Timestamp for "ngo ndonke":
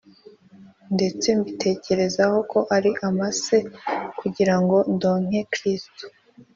4.61-5.41